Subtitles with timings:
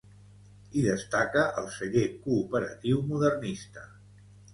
[0.77, 3.85] Hi destaca el celler cooperatiu modernista.